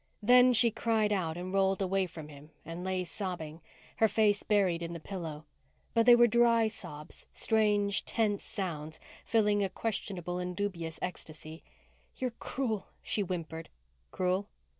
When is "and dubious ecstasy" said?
10.39-11.61